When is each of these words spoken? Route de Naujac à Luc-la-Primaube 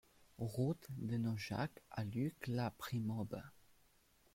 Route 0.39 0.87
de 0.97 1.15
Naujac 1.17 1.69
à 1.91 2.03
Luc-la-Primaube 2.05 3.39